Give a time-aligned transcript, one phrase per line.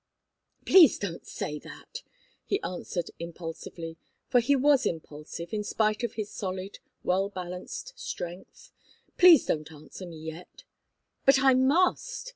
[0.65, 2.01] "Please don't say that!"
[2.43, 3.97] he answered, impulsively
[4.29, 8.71] for he was impulsive, in spite of his solid, well balanced strength.
[9.19, 10.63] "Please don't answer me yet"
[11.27, 12.29] "But I must!"